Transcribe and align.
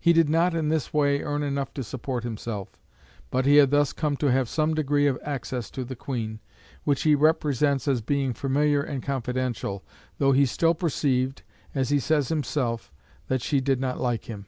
He 0.00 0.12
did 0.12 0.28
not 0.28 0.54
in 0.54 0.68
this 0.68 0.92
way 0.92 1.22
earn 1.22 1.42
enough 1.42 1.72
to 1.72 1.82
support 1.82 2.24
himself; 2.24 2.76
but 3.30 3.46
he 3.46 3.56
had 3.56 3.70
thus 3.70 3.94
come 3.94 4.18
to 4.18 4.30
have 4.30 4.46
some 4.46 4.74
degree 4.74 5.06
of 5.06 5.18
access 5.22 5.70
to 5.70 5.82
the 5.82 5.96
Queen, 5.96 6.40
which 6.84 7.04
he 7.04 7.14
represents 7.14 7.88
as 7.88 8.02
being 8.02 8.34
familiar 8.34 8.82
and 8.82 9.02
confidential, 9.02 9.82
though 10.18 10.32
he 10.32 10.44
still 10.44 10.74
perceived, 10.74 11.42
as 11.74 11.88
he 11.88 12.00
says 12.00 12.28
himself, 12.28 12.92
that 13.28 13.40
she 13.40 13.62
did 13.62 13.80
not 13.80 13.98
like 13.98 14.26
him. 14.26 14.44